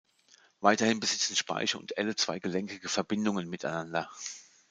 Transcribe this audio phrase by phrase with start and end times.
[0.61, 4.09] Weiterhin besitzen Speiche und Elle zwei gelenkige Verbindungen miteinander.